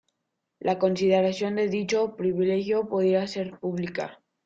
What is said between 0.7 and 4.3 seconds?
consideración de dicho privilegio podía ser pública.